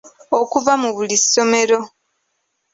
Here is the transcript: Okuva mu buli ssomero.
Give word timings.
Okuva 0.39 0.73
mu 0.81 0.89
buli 0.95 1.15
ssomero. 1.23 1.79